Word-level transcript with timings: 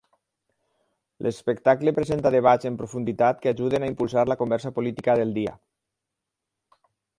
L'espectacle 1.25 1.93
presenta 1.99 2.31
debats 2.37 2.69
en 2.71 2.79
profunditat 2.79 3.45
que 3.45 3.53
ajuden 3.53 3.87
a 3.87 3.91
impulsar 3.93 4.25
la 4.33 4.39
conversa 4.43 4.75
política 4.81 5.19
del 5.23 5.37
dia. 5.39 5.57